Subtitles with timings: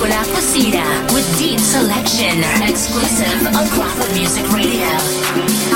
[0.00, 4.88] Nicola with Deep Selection, exclusive on Crawford Music Radio.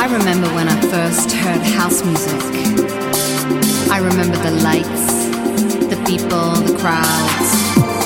[0.00, 2.40] I remember when I first heard house music.
[3.92, 5.28] I remember the lights,
[5.92, 7.50] the people, the crowds,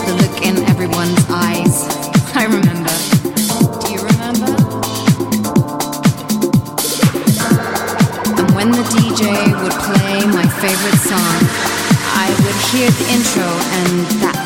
[0.06, 1.86] the look in everyone's eyes.
[2.34, 2.90] I remember.
[3.78, 4.50] Do you remember?
[8.42, 11.38] And when the DJ would play my favorite song,
[12.18, 14.37] I would hear the intro and that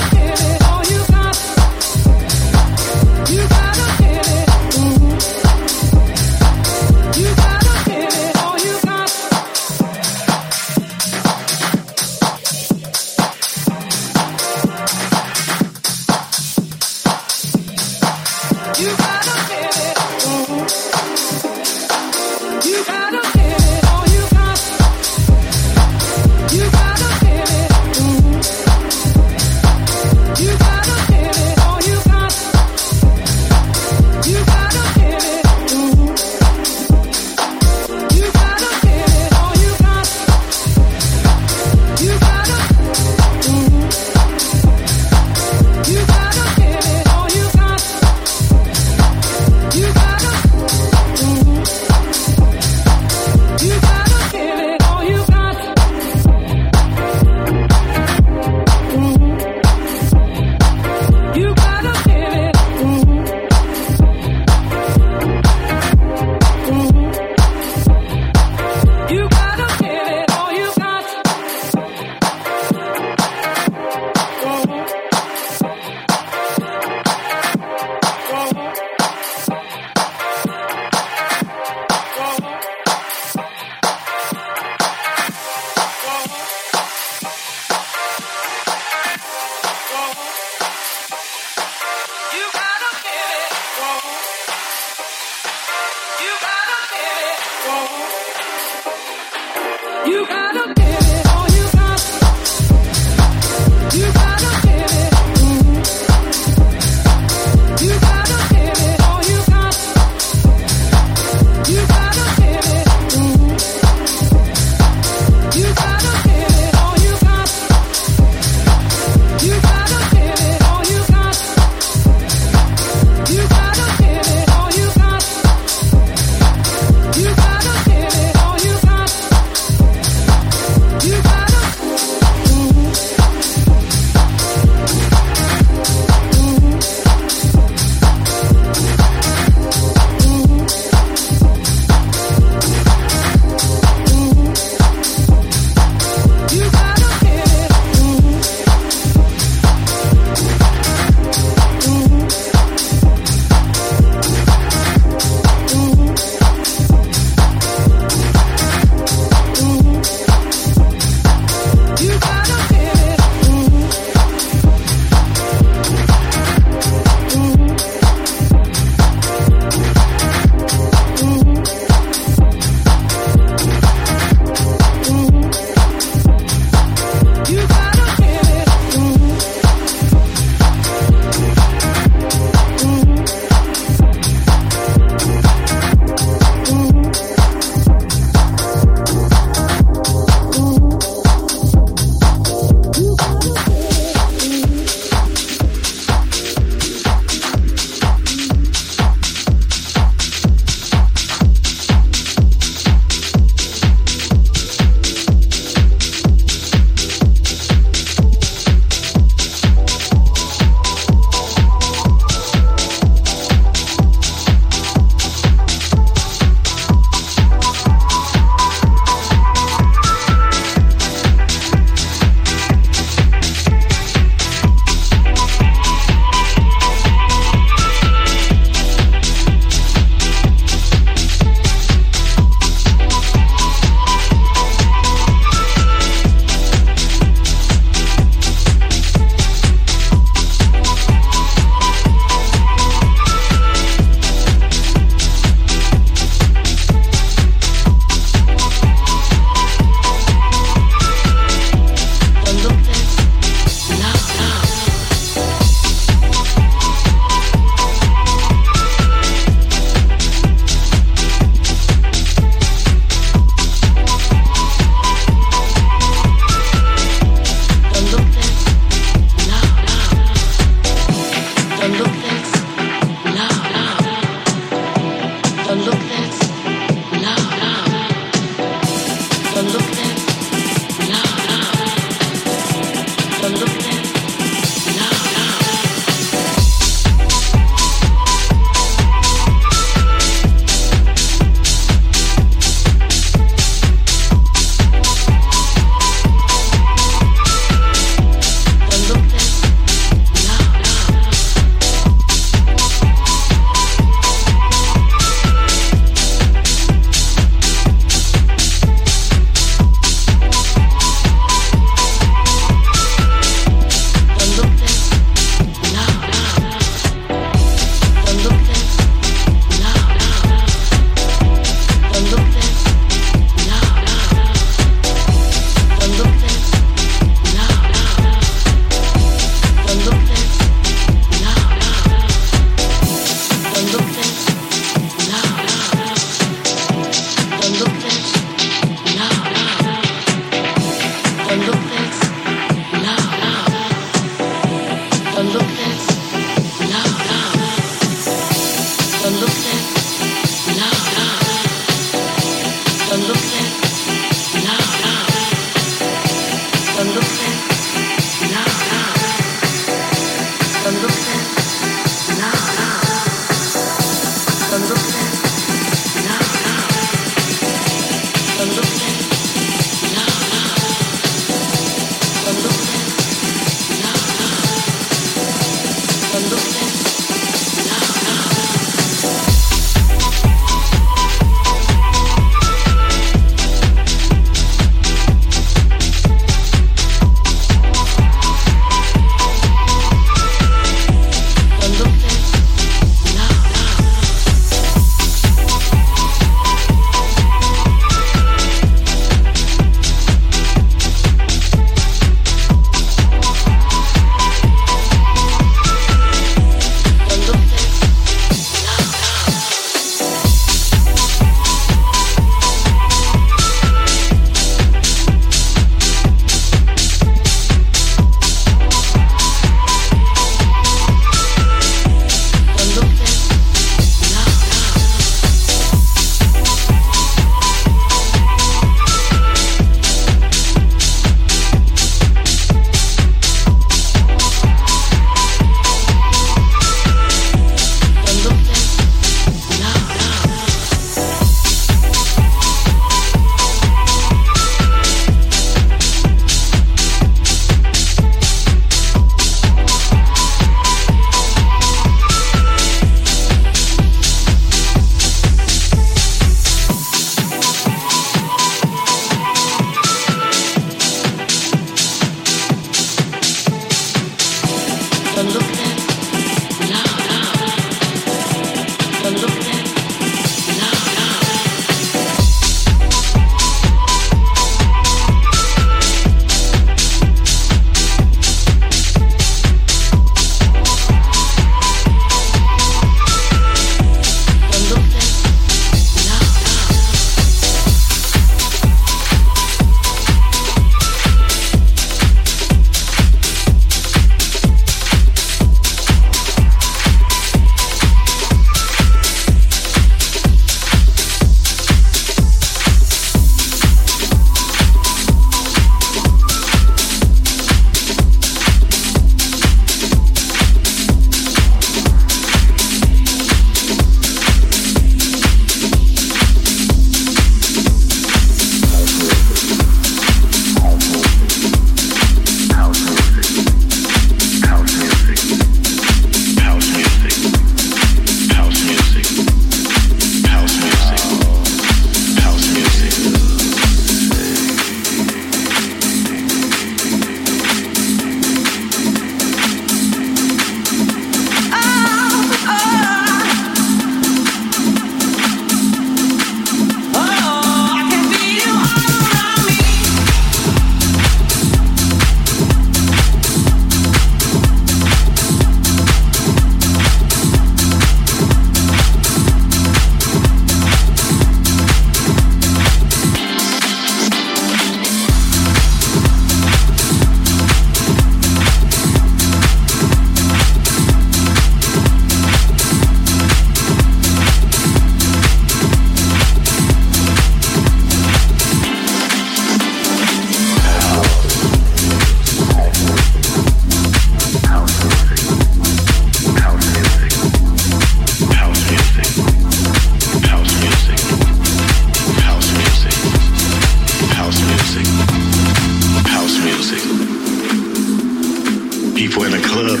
[599.28, 600.00] people in a club,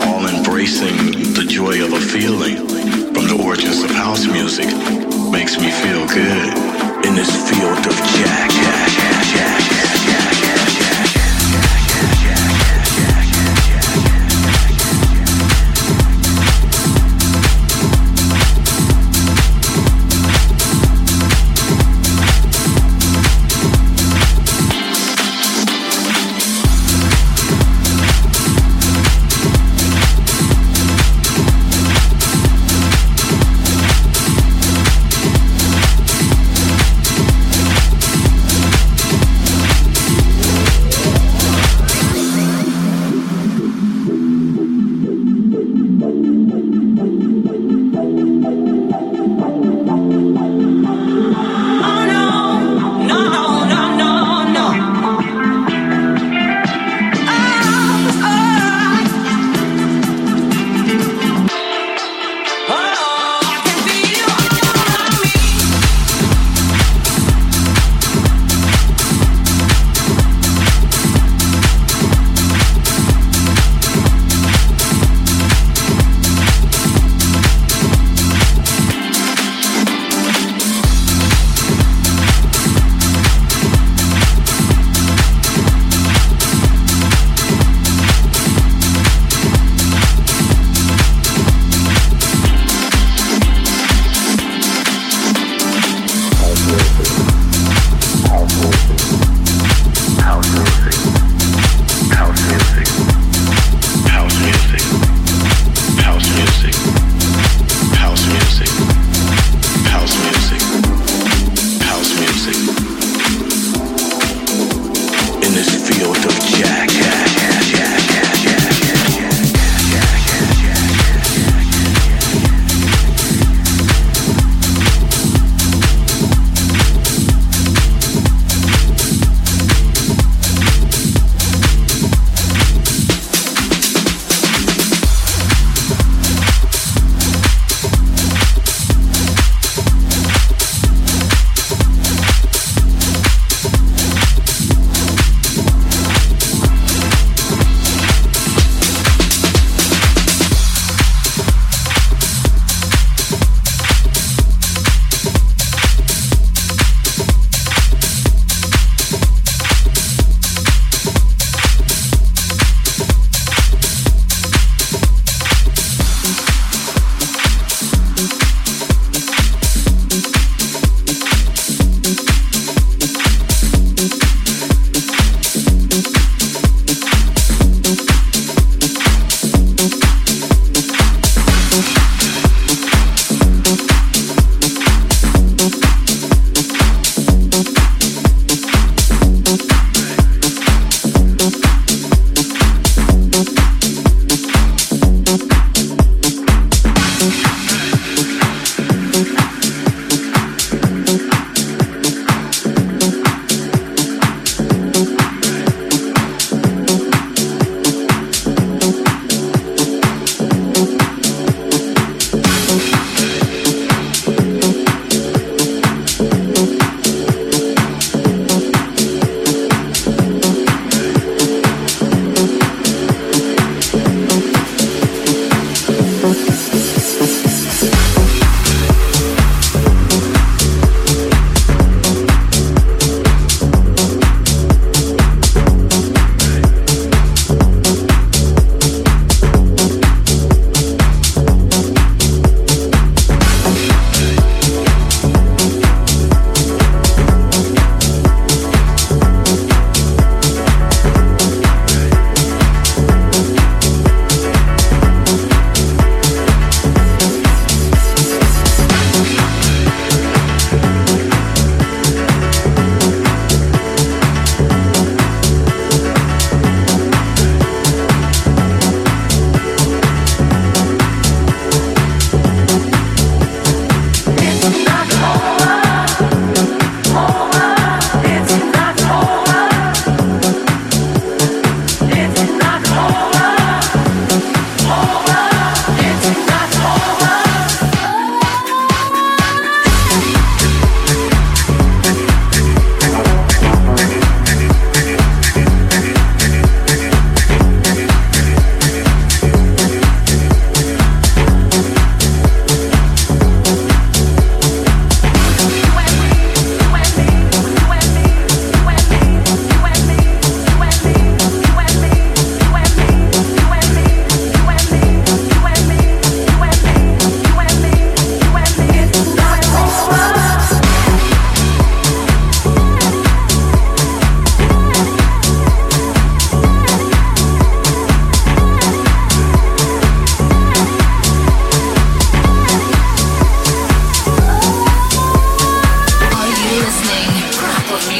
[0.00, 0.96] all embracing
[1.34, 2.56] the joy of a feeling
[3.12, 4.64] from the origins of house music,
[5.30, 6.48] makes me feel good
[7.04, 9.13] in this field of jack, jack, jack,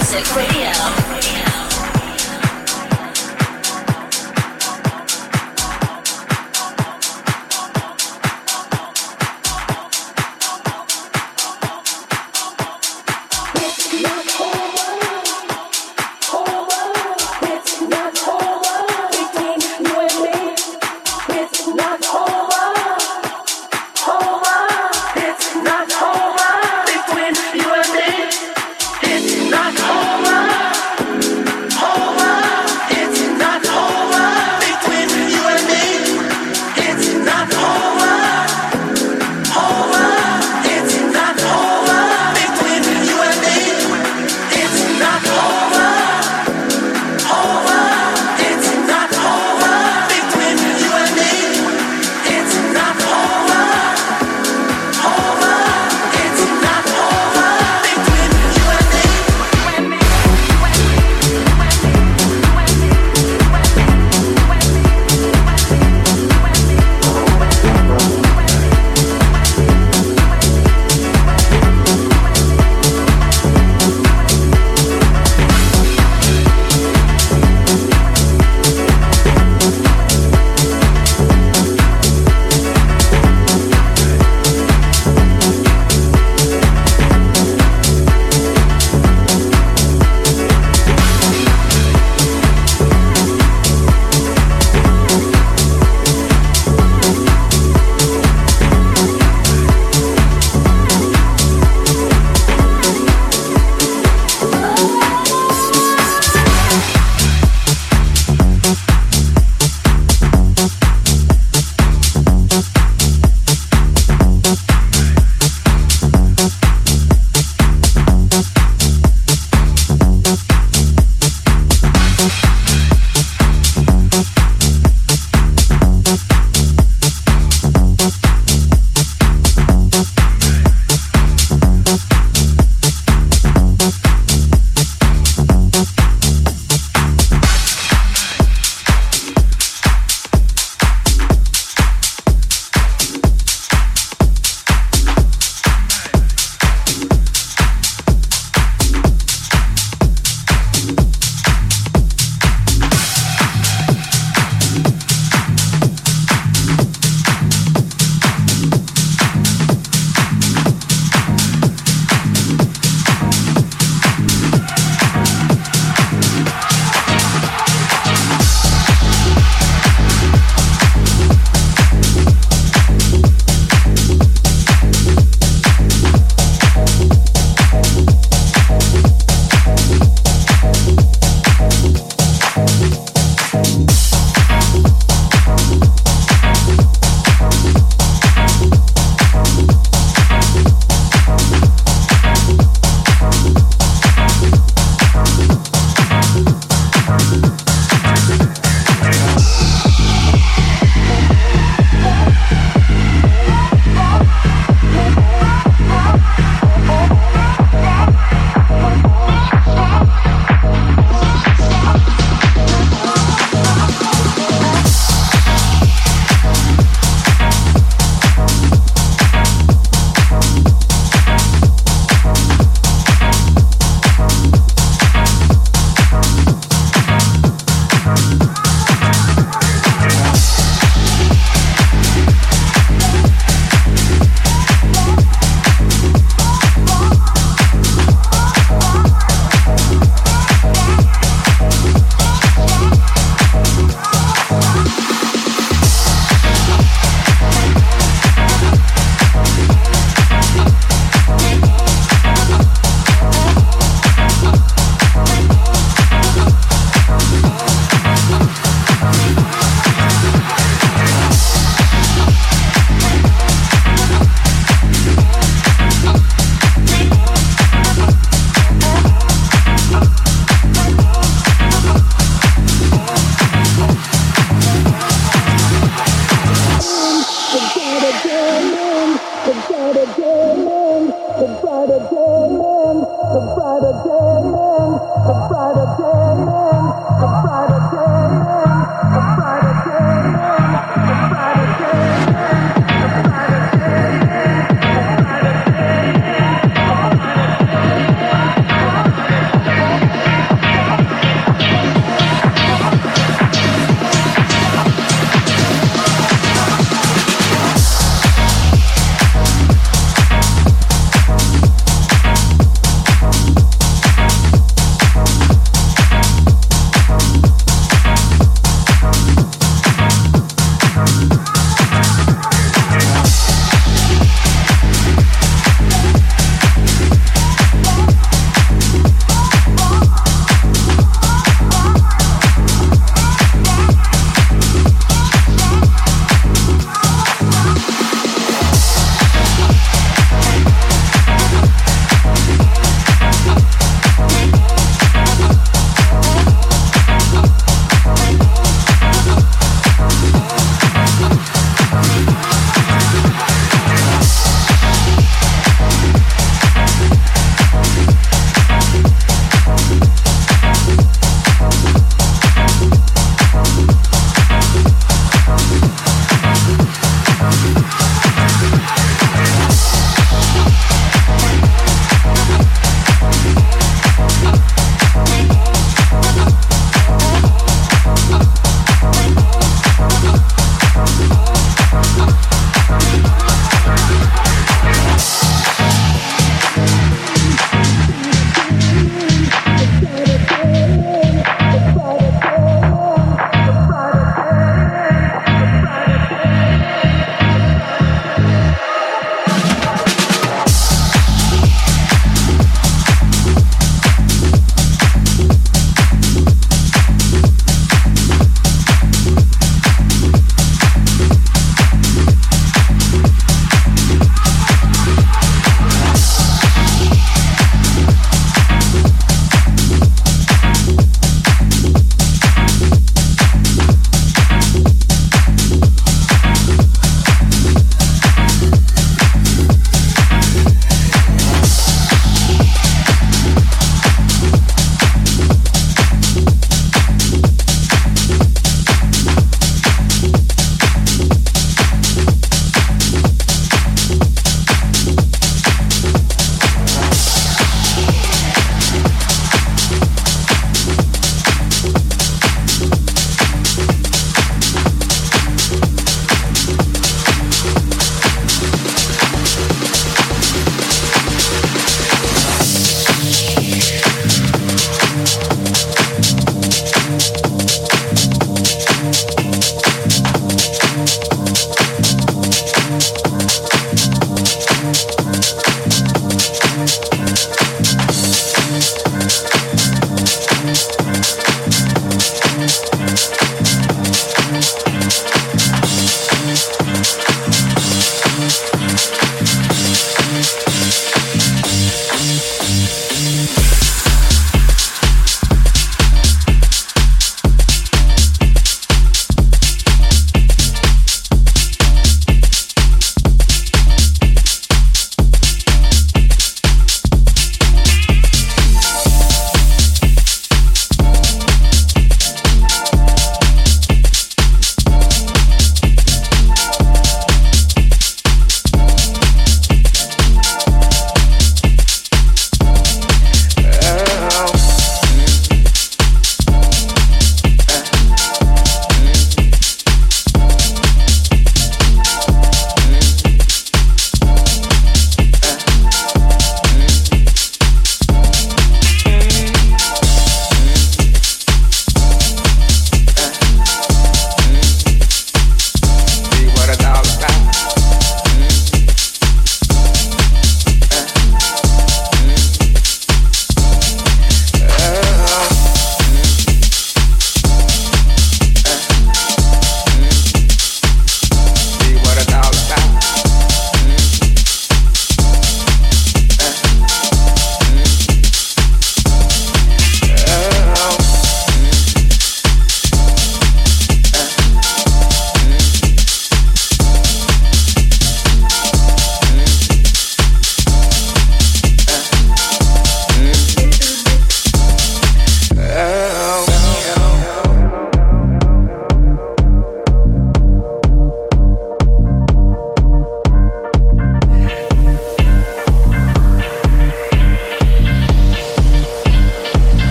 [0.00, 1.09] Music Radio.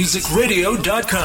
[0.00, 1.19] www.cropofmusicradio.com.